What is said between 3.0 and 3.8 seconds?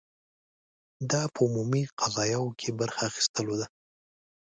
اخیستلو ده.